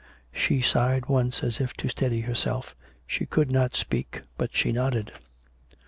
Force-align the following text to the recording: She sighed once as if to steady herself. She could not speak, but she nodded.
She 0.33 0.63
sighed 0.63 1.05
once 1.05 1.43
as 1.43 1.61
if 1.61 1.73
to 1.75 1.87
steady 1.87 2.21
herself. 2.21 2.75
She 3.05 3.27
could 3.27 3.51
not 3.51 3.75
speak, 3.75 4.23
but 4.35 4.49
she 4.51 4.71
nodded. 4.71 5.11